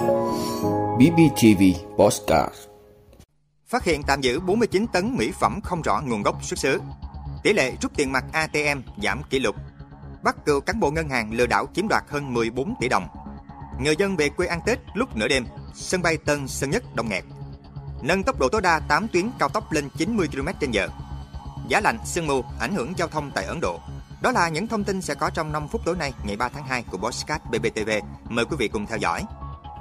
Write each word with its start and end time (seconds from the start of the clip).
BBTV 0.00 1.62
Postcard 1.98 2.54
Phát 3.66 3.84
hiện 3.84 4.02
tạm 4.02 4.20
giữ 4.20 4.40
49 4.40 4.86
tấn 4.86 5.16
mỹ 5.16 5.32
phẩm 5.40 5.60
không 5.60 5.82
rõ 5.82 6.00
nguồn 6.06 6.22
gốc 6.22 6.44
xuất 6.44 6.58
xứ. 6.58 6.80
Tỷ 7.42 7.52
lệ 7.52 7.72
rút 7.82 7.92
tiền 7.96 8.12
mặt 8.12 8.24
ATM 8.32 8.80
giảm 9.02 9.22
kỷ 9.30 9.38
lục. 9.38 9.56
Bắt 10.22 10.36
cựu 10.44 10.60
cán 10.60 10.80
bộ 10.80 10.90
ngân 10.90 11.08
hàng 11.08 11.32
lừa 11.32 11.46
đảo 11.46 11.66
chiếm 11.74 11.88
đoạt 11.88 12.04
hơn 12.08 12.34
14 12.34 12.74
tỷ 12.80 12.88
đồng. 12.88 13.08
Người 13.80 13.96
dân 13.96 14.16
về 14.16 14.28
quê 14.28 14.46
ăn 14.46 14.60
Tết 14.66 14.78
lúc 14.94 15.16
nửa 15.16 15.28
đêm, 15.28 15.46
sân 15.74 16.02
bay 16.02 16.16
Tân 16.16 16.48
Sơn 16.48 16.70
Nhất 16.70 16.82
đông 16.94 17.08
nghẹt. 17.08 17.24
Nâng 18.02 18.22
tốc 18.22 18.38
độ 18.38 18.48
tối 18.48 18.60
đa 18.60 18.80
8 18.88 19.08
tuyến 19.08 19.30
cao 19.38 19.48
tốc 19.48 19.72
lên 19.72 19.88
90 19.98 20.28
km/h. 20.32 20.88
Giá 21.68 21.80
lạnh, 21.80 21.98
sương 22.04 22.26
mù 22.26 22.42
ảnh 22.60 22.74
hưởng 22.74 22.92
giao 22.96 23.08
thông 23.08 23.30
tại 23.34 23.44
Ấn 23.44 23.60
Độ. 23.60 23.80
Đó 24.22 24.32
là 24.32 24.48
những 24.48 24.66
thông 24.66 24.84
tin 24.84 25.02
sẽ 25.02 25.14
có 25.14 25.30
trong 25.30 25.52
5 25.52 25.68
phút 25.68 25.80
tối 25.84 25.96
nay, 25.96 26.12
ngày 26.24 26.36
3 26.36 26.48
tháng 26.48 26.66
2 26.66 26.82
của 26.82 26.98
Bosscat 26.98 27.50
BBTV. 27.50 27.90
Mời 28.28 28.44
quý 28.44 28.56
vị 28.58 28.68
cùng 28.68 28.86
theo 28.86 28.98
dõi. 28.98 29.24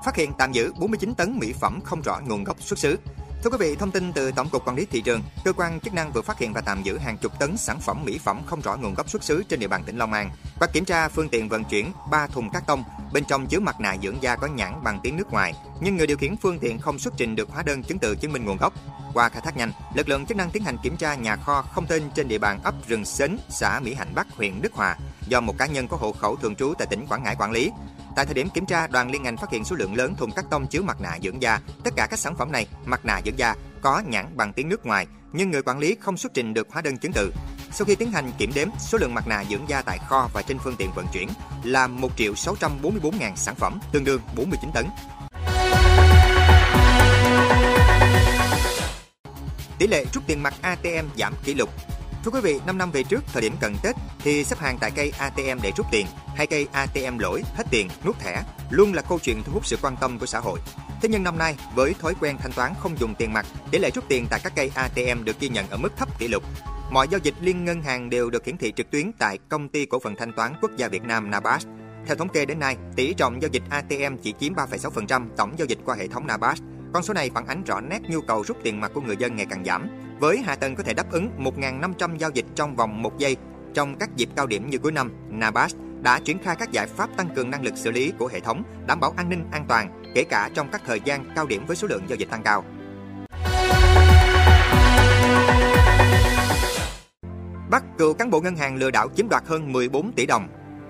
Phát 0.06 0.16
hiện 0.16 0.32
tạm 0.38 0.52
giữ 0.52 0.74
49 0.78 1.14
tấn 1.14 1.40
mỹ 1.40 1.54
phẩm 1.54 1.80
không 1.84 2.02
rõ 2.02 2.20
nguồn 2.28 2.44
gốc 2.44 2.62
xuất 2.62 2.80
xứ. 2.80 2.98
Thưa 3.44 3.50
quý 3.50 3.58
vị, 3.60 3.76
thông 3.76 3.92
tin 3.92 4.14
từ 4.14 4.32
Tổng 4.32 4.50
cục 4.50 4.68
Quản 4.68 4.76
lý 4.76 4.86
thị 4.86 5.02
trường, 5.02 5.22
cơ 5.46 5.54
quan 5.54 5.80
chức 5.80 5.94
năng 5.94 6.12
vừa 6.12 6.22
phát 6.22 6.40
hiện 6.40 6.54
và 6.54 6.62
tạm 6.62 6.84
giữ 6.84 6.98
hàng 6.98 7.18
chục 7.18 7.40
tấn 7.40 7.58
sản 7.58 7.80
phẩm 7.80 8.06
mỹ 8.06 8.18
phẩm 8.18 8.42
không 8.46 8.62
rõ 8.62 8.76
nguồn 8.76 8.94
gốc 8.94 9.10
xuất 9.10 9.24
xứ 9.24 9.44
trên 9.50 9.60
địa 9.60 9.68
bàn 9.68 9.84
tỉnh 9.84 9.98
Long 9.98 10.14
An. 10.14 10.30
và 10.60 10.68
kiểm 10.68 10.86
tra 10.86 11.10
phương 11.10 11.30
tiện 11.30 11.50
vận 11.50 11.64
chuyển 11.64 11.92
3 12.12 12.28
thùng 12.28 12.50
cát 12.50 12.68
tông, 12.68 12.84
bên 13.14 13.26
trong 13.26 13.48
chứa 13.48 13.60
mặt 13.60 13.80
nạ 13.80 13.96
dưỡng 14.04 14.22
da 14.22 14.36
có 14.36 14.48
nhãn 14.48 14.84
bằng 14.84 15.00
tiếng 15.04 15.18
nước 15.18 15.32
ngoài, 15.32 15.54
nhưng 15.82 15.98
người 15.98 16.08
điều 16.08 16.18
khiển 16.18 16.38
phương 16.38 16.60
tiện 16.60 16.80
không 16.80 17.00
xuất 17.00 17.14
trình 17.18 17.36
được 17.36 17.50
hóa 17.50 17.64
đơn 17.64 17.84
chứng 17.84 18.00
từ 18.00 18.16
chứng 18.16 18.34
minh 18.34 18.46
nguồn 18.46 18.58
gốc. 18.58 18.74
Qua 19.14 19.30
khai 19.30 19.42
thác 19.42 19.58
nhanh, 19.58 19.72
lực 19.94 20.10
lượng 20.10 20.26
chức 20.26 20.38
năng 20.38 20.50
tiến 20.52 20.64
hành 20.64 20.78
kiểm 20.84 20.98
tra 20.98 21.16
nhà 21.16 21.36
kho 21.36 21.62
không 21.62 21.86
tên 21.86 22.04
trên 22.16 22.28
địa 22.28 22.38
bàn 22.38 22.60
ấp 22.64 22.76
Rừng 22.88 23.06
Sến, 23.06 23.38
xã 23.50 23.80
Mỹ 23.80 23.94
Hạnh 23.94 24.16
Bắc, 24.16 24.28
huyện 24.38 24.62
Đức 24.62 24.74
Hòa, 24.74 24.98
do 25.28 25.42
một 25.42 25.58
cá 25.58 25.66
nhân 25.66 25.88
có 25.88 25.98
hộ 25.98 26.12
khẩu 26.12 26.36
thường 26.36 26.56
trú 26.56 26.74
tại 26.78 26.88
tỉnh 26.88 27.06
Quảng 27.08 27.24
Ngãi 27.24 27.36
quản 27.40 27.52
lý. 27.52 27.72
Tại 28.16 28.26
thời 28.26 28.34
điểm 28.34 28.50
kiểm 28.50 28.66
tra, 28.66 28.88
đoàn 28.88 29.12
liên 29.12 29.24
ngành 29.24 29.38
phát 29.38 29.52
hiện 29.52 29.64
số 29.64 29.76
lượng 29.76 29.96
lớn 29.96 30.16
thùng 30.16 30.32
cắt 30.32 30.46
tông 30.50 30.68
chứa 30.68 30.82
mặt 30.82 31.02
nạ 31.02 31.18
dưỡng 31.24 31.42
da. 31.42 31.60
Tất 31.84 31.94
cả 31.96 32.08
các 32.10 32.20
sản 32.20 32.36
phẩm 32.36 32.52
này, 32.52 32.68
mặt 32.86 33.06
nạ 33.06 33.22
dưỡng 33.26 33.40
da 33.40 33.56
có 33.82 34.02
nhãn 34.08 34.38
bằng 34.38 34.54
tiếng 34.54 34.70
nước 34.70 34.86
ngoài, 34.86 35.08
nhưng 35.34 35.52
người 35.52 35.62
quản 35.62 35.80
lý 35.80 35.96
không 36.00 36.18
xuất 36.18 36.34
trình 36.34 36.54
được 36.54 36.68
hóa 36.72 36.82
đơn 36.82 36.98
chứng 36.98 37.14
từ. 37.14 37.34
Sau 37.72 37.86
khi 37.86 37.96
tiến 37.96 38.12
hành 38.12 38.32
kiểm 38.38 38.52
đếm, 38.56 38.68
số 38.80 38.98
lượng 38.98 39.14
mặt 39.14 39.28
nạ 39.28 39.44
dưỡng 39.50 39.70
da 39.70 39.82
tại 39.82 39.98
kho 40.08 40.30
và 40.34 40.42
trên 40.42 40.58
phương 40.64 40.76
tiện 40.78 40.92
vận 40.96 41.06
chuyển 41.14 41.30
là 41.64 41.88
1 41.88 42.10
triệu 42.18 42.34
644.000 42.34 43.36
sản 43.36 43.56
phẩm, 43.56 43.80
tương 43.92 44.04
đương 44.04 44.22
49 44.36 44.70
tấn. 44.74 44.86
Tỷ 49.78 49.88
lệ 49.88 50.06
rút 50.14 50.24
tiền 50.28 50.44
mặt 50.44 50.54
ATM 50.62 51.08
giảm 51.18 51.34
kỷ 51.44 51.54
lục. 51.54 51.70
Thưa 52.24 52.32
quý 52.32 52.40
vị, 52.44 52.60
5 52.66 52.78
năm 52.78 52.92
về 52.92 53.04
trước, 53.04 53.24
thời 53.34 53.42
điểm 53.42 53.56
cận 53.60 53.76
Tết 53.84 53.96
thì 54.20 54.44
xếp 54.44 54.60
hàng 54.60 54.78
tại 54.80 54.92
cây 54.96 55.12
ATM 55.18 55.62
để 55.62 55.72
rút 55.78 55.86
tiền, 55.92 56.06
hay 56.36 56.48
cây 56.48 56.68
ATM 56.72 57.18
lỗi, 57.20 57.44
hết 57.56 57.64
tiền, 57.72 57.88
nuốt 58.06 58.20
thẻ 58.20 58.44
luôn 58.70 58.94
là 58.94 59.02
câu 59.02 59.20
chuyện 59.20 59.44
thu 59.44 59.54
hút 59.54 59.66
sự 59.66 59.78
quan 59.82 59.96
tâm 60.02 60.20
của 60.20 60.26
xã 60.26 60.40
hội. 60.40 60.60
Thế 61.02 61.10
nhưng 61.10 61.24
năm 61.24 61.38
nay, 61.38 61.56
với 61.76 61.94
thói 62.00 62.14
quen 62.20 62.38
thanh 62.38 62.52
toán 62.52 62.74
không 62.80 63.00
dùng 63.00 63.16
tiền 63.16 63.34
mặt, 63.34 63.46
tỷ 63.72 63.80
lệ 63.80 63.92
rút 63.92 64.04
tiền 64.08 64.26
tại 64.30 64.40
các 64.44 64.54
cây 64.56 64.72
ATM 64.76 65.24
được 65.24 65.40
ghi 65.40 65.50
nhận 65.50 65.70
ở 65.70 65.78
mức 65.78 65.98
thấp 65.98 66.20
kỷ 66.20 66.28
lục. 66.28 66.44
Mọi 66.92 67.08
giao 67.08 67.20
dịch 67.24 67.34
liên 67.42 67.66
ngân 67.66 67.82
hàng 67.82 68.10
đều 68.10 68.30
được 68.30 68.46
hiển 68.46 68.58
thị 68.58 68.74
trực 68.76 68.92
tuyến 68.92 69.12
tại 69.20 69.38
Công 69.50 69.70
ty 69.70 69.86
Cổ 69.86 70.00
phần 70.00 70.16
Thanh 70.16 70.34
toán 70.34 70.54
Quốc 70.62 70.72
gia 70.78 70.88
Việt 70.88 71.04
Nam 71.04 71.32
NABAS. 71.32 71.66
Theo 72.06 72.16
thống 72.16 72.30
kê 72.30 72.46
đến 72.46 72.60
nay, 72.60 72.78
tỷ 72.96 73.14
trọng 73.14 73.42
giao 73.42 73.50
dịch 73.52 73.64
ATM 73.70 74.18
chỉ 74.24 74.34
chiếm 74.40 74.54
3,6% 74.54 75.28
tổng 75.38 75.54
giao 75.58 75.66
dịch 75.66 75.80
qua 75.86 75.96
hệ 75.96 76.08
thống 76.08 76.28
NABAS. 76.28 76.62
Con 76.94 77.04
số 77.04 77.14
này 77.14 77.30
phản 77.34 77.48
ánh 77.48 77.64
rõ 77.64 77.82
nét 77.82 78.00
nhu 78.10 78.22
cầu 78.22 78.44
rút 78.48 78.58
tiền 78.64 78.82
mặt 78.82 78.92
của 78.94 79.02
người 79.02 79.18
dân 79.18 79.36
ngày 79.36 79.46
càng 79.50 79.66
giảm. 79.66 80.09
Với 80.20 80.38
hạ 80.38 80.56
tầng 80.56 80.76
có 80.76 80.84
thể 80.84 80.94
đáp 80.94 81.12
ứng 81.12 81.30
1.500 81.38 82.18
giao 82.18 82.30
dịch 82.30 82.46
trong 82.56 82.76
vòng 82.76 83.02
1 83.02 83.18
giây 83.18 83.38
trong 83.74 83.96
các 84.00 84.16
dịp 84.16 84.30
cao 84.36 84.48
điểm 84.48 84.70
như 84.70 84.78
cuối 84.78 84.92
năm, 84.92 85.12
NABAS 85.30 85.76
đã 86.02 86.20
triển 86.20 86.40
khai 86.44 86.56
các 86.56 86.72
giải 86.72 86.88
pháp 86.88 87.10
tăng 87.18 87.30
cường 87.36 87.52
năng 87.52 87.64
lực 87.64 87.74
xử 87.78 87.92
lý 87.92 88.14
của 88.20 88.28
hệ 88.28 88.40
thống, 88.40 88.64
đảm 88.88 89.00
bảo 89.00 89.14
an 89.18 89.30
ninh 89.30 89.46
an 89.52 89.66
toàn, 89.68 90.04
kể 90.16 90.24
cả 90.30 90.50
trong 90.54 90.70
các 90.72 90.82
thời 90.86 91.00
gian 91.06 91.26
cao 91.36 91.46
điểm 91.48 91.66
với 91.68 91.76
số 91.76 91.88
lượng 91.88 92.04
giao 92.08 92.16
dịch 92.16 92.30
tăng 92.30 92.44
cao. 92.44 92.64
Bắt 97.70 97.84
cựu 97.98 98.14
cán 98.14 98.30
bộ 98.30 98.42
ngân 98.42 98.56
hàng 98.56 98.76
lừa 98.76 98.92
đảo 98.92 99.08
chiếm 99.16 99.30
đoạt 99.30 99.44
hơn 99.48 99.74
14 99.74 100.12
tỷ 100.16 100.26
đồng. 100.26 100.48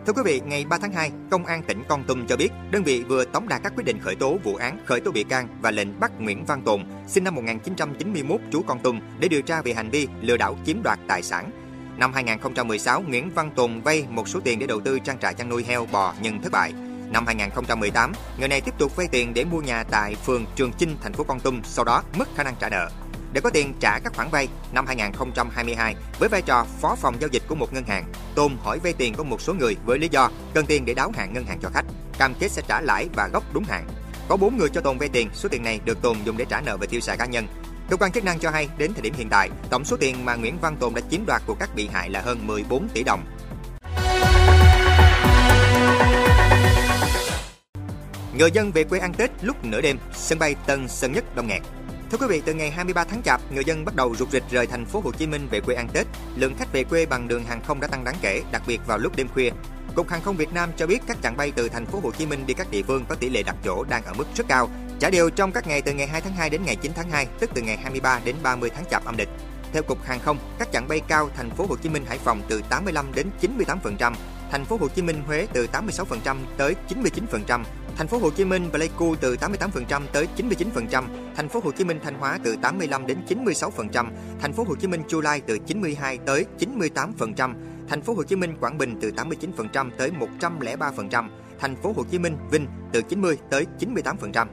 Thưa 0.09 0.13
quý 0.13 0.21
vị, 0.25 0.41
ngày 0.45 0.65
3 0.65 0.77
tháng 0.77 0.91
2, 0.91 1.11
Công 1.29 1.45
an 1.45 1.63
tỉnh 1.63 1.83
Con 1.87 2.03
Tum 2.03 2.27
cho 2.27 2.37
biết 2.37 2.49
đơn 2.71 2.83
vị 2.83 3.03
vừa 3.03 3.25
tống 3.25 3.47
đạt 3.47 3.63
các 3.63 3.73
quyết 3.75 3.83
định 3.83 3.99
khởi 3.99 4.15
tố 4.15 4.37
vụ 4.43 4.55
án, 4.55 4.77
khởi 4.85 4.99
tố 4.99 5.11
bị 5.11 5.23
can 5.23 5.47
và 5.61 5.71
lệnh 5.71 5.99
bắt 5.99 6.11
Nguyễn 6.19 6.45
Văn 6.45 6.61
Tồn, 6.61 6.83
sinh 7.07 7.23
năm 7.23 7.35
1991, 7.35 8.41
trú 8.51 8.61
Con 8.61 8.79
Tum 8.79 8.99
để 9.19 9.27
điều 9.27 9.41
tra 9.41 9.61
về 9.61 9.73
hành 9.73 9.89
vi 9.89 10.07
lừa 10.21 10.37
đảo 10.37 10.57
chiếm 10.65 10.83
đoạt 10.83 10.99
tài 11.07 11.23
sản. 11.23 11.51
Năm 11.97 12.13
2016, 12.13 13.01
Nguyễn 13.01 13.29
Văn 13.29 13.51
Tùng 13.55 13.81
vay 13.81 14.05
một 14.09 14.27
số 14.27 14.39
tiền 14.39 14.59
để 14.59 14.67
đầu 14.67 14.81
tư 14.81 14.99
trang 14.99 15.19
trại 15.19 15.33
chăn 15.33 15.49
nuôi 15.49 15.63
heo 15.63 15.87
bò 15.91 16.13
nhưng 16.21 16.41
thất 16.41 16.51
bại. 16.51 16.73
Năm 17.11 17.25
2018, 17.25 18.11
người 18.39 18.47
này 18.47 18.61
tiếp 18.61 18.73
tục 18.77 18.95
vay 18.95 19.07
tiền 19.11 19.33
để 19.33 19.45
mua 19.45 19.61
nhà 19.61 19.83
tại 19.83 20.15
phường 20.15 20.45
Trường 20.55 20.71
Chinh, 20.73 20.95
thành 21.01 21.13
phố 21.13 21.23
Con 21.23 21.39
Tum, 21.39 21.61
sau 21.63 21.85
đó 21.85 22.03
mất 22.17 22.27
khả 22.35 22.43
năng 22.43 22.55
trả 22.59 22.69
nợ. 22.69 22.89
Để 23.33 23.41
có 23.41 23.49
tiền 23.49 23.73
trả 23.79 23.99
các 23.99 24.13
khoản 24.15 24.29
vay, 24.29 24.47
năm 24.71 24.85
2022, 24.87 25.95
với 26.19 26.29
vai 26.29 26.41
trò 26.41 26.65
phó 26.81 26.95
phòng 26.95 27.15
giao 27.21 27.29
dịch 27.31 27.43
của 27.47 27.55
một 27.55 27.73
ngân 27.73 27.83
hàng, 27.83 28.05
Tôn 28.35 28.57
hỏi 28.63 28.79
vay 28.83 28.93
tiền 28.93 29.13
của 29.13 29.23
một 29.23 29.41
số 29.41 29.53
người 29.53 29.75
với 29.85 29.99
lý 29.99 30.07
do 30.11 30.29
cần 30.53 30.65
tiền 30.65 30.85
để 30.85 30.93
đáo 30.93 31.11
hạn 31.17 31.33
ngân 31.33 31.45
hàng 31.45 31.59
cho 31.61 31.69
khách, 31.73 31.85
cam 32.17 32.33
kết 32.39 32.51
sẽ 32.51 32.61
trả 32.67 32.81
lãi 32.81 33.07
và 33.15 33.27
gốc 33.27 33.43
đúng 33.53 33.63
hạn. 33.63 33.87
Có 34.27 34.37
4 34.37 34.57
người 34.57 34.69
cho 34.69 34.81
Tôn 34.81 34.97
vay 34.97 35.09
tiền, 35.09 35.29
số 35.33 35.49
tiền 35.49 35.63
này 35.63 35.79
được 35.85 36.01
Tôn 36.01 36.17
dùng 36.23 36.37
để 36.37 36.45
trả 36.45 36.61
nợ 36.61 36.77
và 36.77 36.85
tiêu 36.85 36.99
xài 36.99 37.17
cá 37.17 37.25
nhân. 37.25 37.47
Cơ 37.89 37.97
quan 37.97 38.11
chức 38.11 38.23
năng 38.23 38.39
cho 38.39 38.49
hay 38.49 38.69
đến 38.77 38.93
thời 38.93 39.01
điểm 39.01 39.13
hiện 39.17 39.29
tại, 39.29 39.49
tổng 39.69 39.85
số 39.85 39.97
tiền 39.97 40.25
mà 40.25 40.35
Nguyễn 40.35 40.59
Văn 40.61 40.77
Tồn 40.79 40.93
đã 40.93 41.01
chiếm 41.11 41.25
đoạt 41.25 41.41
của 41.45 41.55
các 41.59 41.69
bị 41.75 41.87
hại 41.87 42.09
là 42.09 42.21
hơn 42.21 42.47
14 42.47 42.87
tỷ 42.93 43.03
đồng. 43.03 43.23
Người 48.37 48.51
dân 48.51 48.71
về 48.71 48.83
quê 48.83 48.99
ăn 48.99 49.13
Tết 49.13 49.31
lúc 49.41 49.65
nửa 49.65 49.81
đêm, 49.81 49.97
sân 50.13 50.39
bay 50.39 50.55
Tân 50.65 50.87
Sơn 50.87 51.13
Nhất 51.13 51.35
đông 51.35 51.47
nghẹt. 51.47 51.61
Thưa 52.11 52.17
quý 52.17 52.27
vị, 52.29 52.41
từ 52.45 52.53
ngày 52.53 52.71
23 52.71 53.03
tháng 53.03 53.21
Chạp, 53.21 53.41
người 53.51 53.65
dân 53.65 53.85
bắt 53.85 53.95
đầu 53.95 54.15
rục 54.15 54.31
rịch 54.31 54.43
rời 54.51 54.67
thành 54.67 54.85
phố 54.85 55.01
Hồ 55.03 55.11
Chí 55.11 55.27
Minh 55.27 55.47
về 55.51 55.61
quê 55.61 55.75
ăn 55.75 55.87
Tết. 55.93 56.07
Lượng 56.35 56.55
khách 56.59 56.73
về 56.73 56.83
quê 56.83 57.05
bằng 57.05 57.27
đường 57.27 57.43
hàng 57.43 57.61
không 57.61 57.79
đã 57.79 57.87
tăng 57.87 58.03
đáng 58.03 58.15
kể, 58.21 58.43
đặc 58.51 58.61
biệt 58.67 58.81
vào 58.87 58.97
lúc 58.97 59.15
đêm 59.15 59.27
khuya. 59.27 59.49
Cục 59.95 60.09
Hàng 60.09 60.21
không 60.21 60.37
Việt 60.37 60.53
Nam 60.53 60.69
cho 60.77 60.87
biết 60.87 60.99
các 61.07 61.17
chặng 61.23 61.37
bay 61.37 61.51
từ 61.55 61.69
thành 61.69 61.85
phố 61.85 61.99
Hồ 62.03 62.11
Chí 62.11 62.25
Minh 62.25 62.45
đi 62.45 62.53
các 62.53 62.71
địa 62.71 62.81
phương 62.83 63.05
có 63.09 63.15
tỷ 63.15 63.29
lệ 63.29 63.43
đặt 63.43 63.55
chỗ 63.63 63.83
đang 63.83 64.03
ở 64.03 64.13
mức 64.13 64.27
rất 64.35 64.47
cao, 64.47 64.69
trả 64.99 65.09
đều 65.09 65.29
trong 65.29 65.51
các 65.51 65.67
ngày 65.67 65.81
từ 65.81 65.93
ngày 65.93 66.07
2 66.07 66.21
tháng 66.21 66.33
2 66.33 66.49
đến 66.49 66.61
ngày 66.65 66.75
9 66.75 66.91
tháng 66.95 67.09
2, 67.09 67.27
tức 67.39 67.49
từ 67.53 67.61
ngày 67.61 67.77
23 67.77 68.19
đến 68.25 68.35
30 68.43 68.69
tháng 68.75 68.85
Chạp 68.91 69.05
âm 69.05 69.17
lịch. 69.17 69.29
Theo 69.73 69.83
Cục 69.83 70.03
Hàng 70.03 70.19
không, 70.19 70.37
các 70.59 70.71
chặng 70.71 70.87
bay 70.87 71.01
cao 71.07 71.29
thành 71.35 71.49
phố 71.49 71.65
Hồ 71.69 71.75
Chí 71.75 71.89
Minh 71.89 72.05
Hải 72.05 72.17
Phòng 72.17 72.41
từ 72.47 72.61
85 72.69 73.05
đến 73.15 73.29
98%, 73.41 74.13
thành 74.51 74.65
phố 74.65 74.77
Hồ 74.77 74.87
Chí 74.87 75.01
Minh 75.01 75.23
Huế 75.27 75.47
từ 75.53 75.67
86% 75.71 76.37
tới 76.57 76.75
99%, 76.89 77.63
thành 77.99 78.07
phố 78.07 78.17
Hồ 78.17 78.29
Chí 78.29 78.45
Minh 78.45 78.69
Pleiku 78.71 79.15
từ 79.15 79.35
88% 79.35 80.01
tới 80.13 80.27
99%, 80.37 81.03
thành 81.35 81.49
phố 81.49 81.59
Hồ 81.63 81.71
Chí 81.71 81.83
Minh 81.83 81.99
Thanh 82.03 82.13
Hóa 82.13 82.39
từ 82.43 82.55
85 82.61 83.07
đến 83.07 83.17
96%, 83.27 84.07
thành 84.41 84.53
phố 84.53 84.63
Hồ 84.63 84.75
Chí 84.75 84.87
Minh 84.87 85.01
Chu 85.07 85.21
Lai 85.21 85.41
từ 85.41 85.57
92 85.57 86.17
tới 86.17 86.45
98%, 86.59 87.53
thành 87.87 88.01
phố 88.01 88.13
Hồ 88.13 88.23
Chí 88.23 88.35
Minh 88.35 88.55
Quảng 88.59 88.77
Bình 88.77 88.97
từ 89.01 89.11
89% 89.11 89.89
tới 89.97 90.11
103%, 90.39 91.29
thành 91.59 91.75
phố 91.75 91.93
Hồ 91.95 92.03
Chí 92.11 92.19
Minh 92.19 92.37
Vinh 92.51 92.67
từ 92.91 93.01
90 93.01 93.37
tới 93.49 93.65
98%. 93.79 94.47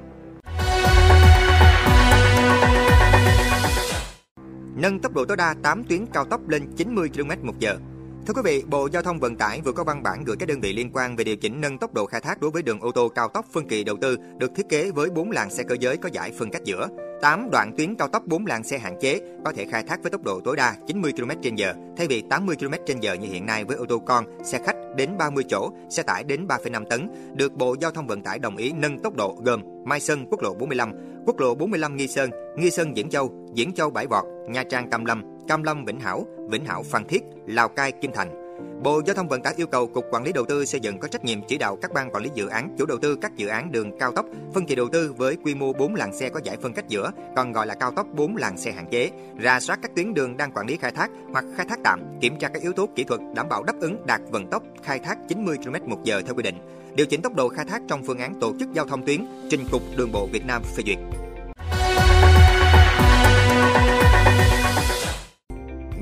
Nâng 4.77 5.01
tốc 5.01 5.15
độ 5.15 5.25
tối 5.25 5.37
đa 5.37 5.55
8 5.63 5.84
tuyến 5.84 6.07
cao 6.13 6.25
tốc 6.25 6.49
lên 6.49 6.73
90 6.77 7.09
km/h. 7.15 7.96
Thưa 8.27 8.33
quý 8.35 8.43
vị, 8.45 8.65
Bộ 8.67 8.89
Giao 8.93 9.03
thông 9.03 9.19
Vận 9.19 9.37
tải 9.37 9.61
vừa 9.61 9.73
có 9.73 9.85
văn 9.85 10.03
bản 10.03 10.25
gửi 10.25 10.37
các 10.37 10.49
đơn 10.49 10.61
vị 10.61 10.73
liên 10.73 10.91
quan 10.93 11.17
về 11.17 11.25
điều 11.25 11.37
chỉnh 11.37 11.61
nâng 11.61 11.79
tốc 11.79 11.95
độ 11.95 12.07
khai 12.07 12.21
thác 12.21 12.41
đối 12.41 12.51
với 12.51 12.63
đường 12.63 12.81
ô 12.81 12.91
tô 12.91 13.09
cao 13.09 13.29
tốc 13.29 13.47
phân 13.53 13.69
kỳ 13.69 13.85
đầu 13.85 13.97
tư 14.01 14.17
được 14.39 14.55
thiết 14.57 14.69
kế 14.69 14.91
với 14.91 15.11
4 15.11 15.31
làn 15.31 15.51
xe 15.51 15.63
cơ 15.63 15.77
giới 15.81 15.97
có 15.97 16.09
giải 16.13 16.33
phân 16.39 16.51
cách 16.51 16.65
giữa. 16.65 16.89
8 17.21 17.49
đoạn 17.51 17.73
tuyến 17.77 17.95
cao 17.95 18.09
tốc 18.09 18.23
4 18.27 18.47
làn 18.47 18.63
xe 18.63 18.79
hạn 18.79 18.97
chế 19.01 19.21
có 19.45 19.53
thể 19.53 19.67
khai 19.71 19.83
thác 19.83 20.03
với 20.03 20.11
tốc 20.11 20.23
độ 20.23 20.41
tối 20.45 20.57
đa 20.57 20.75
90 20.87 21.13
km/h 21.17 21.95
thay 21.97 22.07
vì 22.07 22.23
80 22.31 22.57
km/h 22.57 23.17
như 23.17 23.29
hiện 23.29 23.47
nay 23.47 23.65
với 23.65 23.77
ô 23.77 23.85
tô 23.89 23.99
con, 23.99 24.25
xe 24.45 24.61
khách 24.67 24.77
đến 24.97 25.11
30 25.19 25.45
chỗ, 25.49 25.71
xe 25.91 26.03
tải 26.03 26.25
đến 26.25 26.47
3,5 26.47 26.85
tấn, 26.85 27.09
được 27.35 27.55
Bộ 27.55 27.77
Giao 27.81 27.91
thông 27.91 28.07
Vận 28.07 28.23
tải 28.23 28.39
đồng 28.39 28.57
ý 28.57 28.73
nâng 28.73 28.99
tốc 28.99 29.17
độ 29.17 29.37
gồm 29.45 29.63
Mai 29.84 30.01
Sơn 30.01 30.27
quốc 30.31 30.43
lộ 30.43 30.55
45, 30.55 30.93
quốc 31.27 31.41
lộ 31.41 31.55
45 31.55 31.97
Nghi 31.97 32.09
Sơn, 32.09 32.31
Nghi 32.57 32.71
Sơn 32.71 32.97
Diễn 32.97 33.11
Châu, 33.11 33.51
Diễn 33.55 33.72
Châu 33.72 33.91
Bãi 33.91 34.07
Vọt, 34.07 34.25
Nha 34.49 34.63
Trang 34.63 34.91
Cam 34.91 35.05
Lâm, 35.05 35.35
Cam 35.48 35.63
Lâm 35.63 35.84
Vĩnh 35.84 36.01
Hảo, 36.01 36.27
Vĩnh 36.48 36.65
Hảo 36.65 36.83
Phan 36.83 37.04
Thiết, 37.04 37.22
Lào 37.47 37.69
Cai 37.69 37.93
Kim 37.93 38.13
Thành. 38.13 38.43
Bộ 38.83 39.03
Giao 39.07 39.15
thông 39.15 39.28
Vận 39.28 39.43
tải 39.43 39.54
yêu 39.57 39.66
cầu 39.66 39.87
Cục 39.87 40.04
Quản 40.10 40.25
lý 40.25 40.33
Đầu 40.33 40.45
tư 40.45 40.65
xây 40.65 40.81
dựng 40.81 40.98
có 40.98 41.09
trách 41.09 41.25
nhiệm 41.25 41.43
chỉ 41.48 41.59
đạo 41.59 41.78
các 41.83 41.93
ban 41.93 42.10
quản 42.10 42.22
lý 42.22 42.31
dự 42.34 42.48
án, 42.48 42.77
chủ 42.78 42.87
đầu 42.87 42.98
tư 42.98 43.16
các 43.16 43.37
dự 43.37 43.48
án 43.48 43.72
đường 43.72 43.98
cao 43.98 44.13
tốc, 44.13 44.27
phân 44.54 44.66
kỳ 44.66 44.75
đầu 44.75 44.89
tư 44.89 45.15
với 45.16 45.37
quy 45.45 45.54
mô 45.54 45.72
4 45.72 45.95
làn 45.95 46.13
xe 46.13 46.28
có 46.28 46.41
giải 46.45 46.57
phân 46.63 46.72
cách 46.72 46.89
giữa, 46.89 47.10
còn 47.37 47.53
gọi 47.53 47.66
là 47.66 47.75
cao 47.75 47.91
tốc 47.91 48.07
4 48.15 48.37
làn 48.37 48.59
xe 48.59 48.72
hạn 48.72 48.87
chế, 48.91 49.10
ra 49.39 49.60
soát 49.60 49.78
các 49.83 49.91
tuyến 49.97 50.15
đường 50.15 50.37
đang 50.37 50.53
quản 50.53 50.66
lý 50.66 50.77
khai 50.77 50.93
thác 50.93 51.10
hoặc 51.33 51.45
khai 51.57 51.66
thác 51.69 51.78
tạm, 51.84 52.01
kiểm 52.21 52.39
tra 52.39 52.48
các 52.48 52.63
yếu 52.63 52.72
tố 52.72 52.89
kỹ 52.95 53.04
thuật 53.04 53.21
đảm 53.34 53.48
bảo 53.48 53.63
đáp 53.63 53.75
ứng 53.81 54.07
đạt 54.07 54.21
vận 54.31 54.47
tốc 54.51 54.63
khai 54.83 54.98
thác 54.98 55.19
90 55.28 55.57
km/h 55.65 56.22
theo 56.22 56.34
quy 56.34 56.43
định, 56.43 56.57
điều 56.95 57.07
chỉnh 57.07 57.22
tốc 57.22 57.34
độ 57.34 57.48
khai 57.48 57.65
thác 57.65 57.83
trong 57.89 58.03
phương 58.04 58.19
án 58.19 58.34
tổ 58.41 58.53
chức 58.60 58.72
giao 58.72 58.87
thông 58.87 59.07
tuyến 59.07 59.27
trình 59.51 59.65
Cục 59.72 59.83
Đường 59.97 60.13
bộ 60.13 60.28
Việt 60.33 60.47
Nam 60.47 60.63
phê 60.77 60.83
duyệt. 60.87 61.26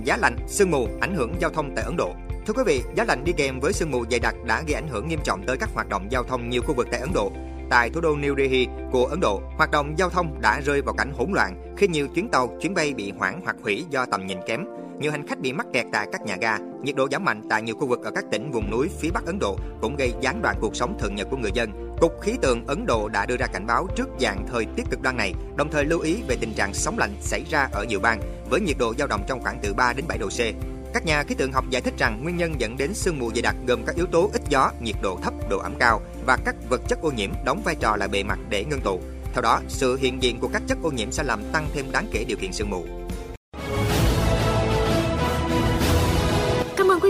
Giá 0.04 0.16
lạnh, 0.16 0.36
sương 0.46 0.70
mù 0.70 0.88
ảnh 1.00 1.14
hưởng 1.14 1.34
giao 1.40 1.50
thông 1.50 1.72
tại 1.76 1.84
Ấn 1.84 1.96
Độ. 1.96 2.14
Thưa 2.46 2.54
quý 2.56 2.62
vị, 2.66 2.82
giá 2.94 3.04
lạnh 3.04 3.24
đi 3.24 3.32
kèm 3.36 3.60
với 3.60 3.72
sương 3.72 3.90
mù 3.90 4.04
dày 4.10 4.20
đặc 4.20 4.34
đã 4.46 4.62
gây 4.66 4.74
ảnh 4.74 4.88
hưởng 4.88 5.08
nghiêm 5.08 5.20
trọng 5.24 5.42
tới 5.46 5.56
các 5.56 5.68
hoạt 5.74 5.88
động 5.88 6.06
giao 6.10 6.24
thông 6.24 6.50
nhiều 6.50 6.62
khu 6.62 6.74
vực 6.74 6.88
tại 6.90 7.00
Ấn 7.00 7.10
Độ. 7.14 7.32
tại 7.70 7.90
thủ 7.90 8.00
đô 8.00 8.16
New 8.16 8.36
Delhi 8.36 8.66
của 8.92 9.04
Ấn 9.04 9.20
Độ, 9.20 9.42
hoạt 9.56 9.70
động 9.70 9.94
giao 9.98 10.10
thông 10.10 10.40
đã 10.40 10.60
rơi 10.60 10.82
vào 10.82 10.94
cảnh 10.94 11.12
hỗn 11.16 11.32
loạn 11.32 11.74
khi 11.76 11.88
nhiều 11.88 12.08
chuyến 12.14 12.28
tàu, 12.28 12.58
chuyến 12.60 12.74
bay 12.74 12.94
bị 12.94 13.12
hoãn 13.18 13.40
hoặc 13.44 13.56
hủy 13.62 13.84
do 13.90 14.06
tầm 14.06 14.26
nhìn 14.26 14.38
kém. 14.46 14.64
Nhiều 14.98 15.12
hành 15.12 15.26
khách 15.26 15.40
bị 15.40 15.52
mắc 15.52 15.66
kẹt 15.72 15.86
tại 15.92 16.06
các 16.12 16.22
nhà 16.22 16.36
ga, 16.40 16.58
nhiệt 16.82 16.96
độ 16.96 17.08
giảm 17.12 17.24
mạnh 17.24 17.42
tại 17.50 17.62
nhiều 17.62 17.74
khu 17.74 17.86
vực 17.86 18.04
ở 18.04 18.10
các 18.10 18.24
tỉnh 18.30 18.50
vùng 18.50 18.70
núi 18.70 18.88
phía 19.00 19.10
Bắc 19.10 19.26
Ấn 19.26 19.38
Độ 19.38 19.56
cũng 19.80 19.96
gây 19.96 20.12
gián 20.20 20.42
đoạn 20.42 20.56
cuộc 20.60 20.76
sống 20.76 20.98
thường 20.98 21.14
nhật 21.14 21.28
của 21.30 21.36
người 21.36 21.50
dân. 21.54 21.96
Cục 22.00 22.20
khí 22.20 22.32
tượng 22.42 22.66
Ấn 22.66 22.86
Độ 22.86 23.08
đã 23.08 23.26
đưa 23.26 23.36
ra 23.36 23.46
cảnh 23.46 23.66
báo 23.66 23.86
trước 23.96 24.08
dạng 24.20 24.46
thời 24.46 24.66
tiết 24.76 24.82
cực 24.90 25.02
đoan 25.02 25.16
này, 25.16 25.34
đồng 25.56 25.70
thời 25.70 25.84
lưu 25.84 26.00
ý 26.00 26.22
về 26.28 26.36
tình 26.40 26.52
trạng 26.52 26.74
sóng 26.74 26.98
lạnh 26.98 27.14
xảy 27.20 27.44
ra 27.50 27.68
ở 27.72 27.84
nhiều 27.84 28.00
bang 28.00 28.20
với 28.50 28.60
nhiệt 28.60 28.76
độ 28.78 28.94
dao 28.98 29.08
động 29.08 29.24
trong 29.28 29.40
khoảng 29.42 29.58
từ 29.62 29.74
3 29.74 29.92
đến 29.92 30.04
7 30.08 30.18
độ 30.18 30.28
C. 30.28 30.38
Các 30.94 31.06
nhà 31.06 31.22
khí 31.22 31.34
tượng 31.34 31.52
học 31.52 31.64
giải 31.70 31.82
thích 31.82 31.94
rằng 31.98 32.20
nguyên 32.22 32.36
nhân 32.36 32.54
dẫn 32.58 32.76
đến 32.76 32.94
sương 32.94 33.18
mù 33.18 33.30
dày 33.32 33.42
đặc 33.42 33.56
gồm 33.66 33.82
các 33.86 33.96
yếu 33.96 34.06
tố 34.06 34.30
ít 34.32 34.42
gió, 34.48 34.70
nhiệt 34.80 34.96
độ 35.02 35.18
thấp, 35.22 35.34
độ 35.50 35.58
ẩm 35.58 35.74
cao 35.78 36.00
và 36.26 36.38
các 36.44 36.54
vật 36.68 36.80
chất 36.88 37.02
ô 37.02 37.10
nhiễm 37.10 37.30
đóng 37.44 37.62
vai 37.64 37.74
trò 37.74 37.96
là 37.96 38.06
bề 38.06 38.22
mặt 38.22 38.38
để 38.48 38.64
ngưng 38.64 38.80
tụ. 38.80 39.00
Theo 39.32 39.42
đó, 39.42 39.60
sự 39.68 39.96
hiện 39.96 40.22
diện 40.22 40.40
của 40.40 40.48
các 40.52 40.62
chất 40.66 40.78
ô 40.82 40.90
nhiễm 40.90 41.12
sẽ 41.12 41.22
làm 41.22 41.42
tăng 41.52 41.66
thêm 41.74 41.86
đáng 41.92 42.06
kể 42.12 42.24
điều 42.28 42.36
kiện 42.36 42.52
sương 42.52 42.70
mù. 42.70 43.03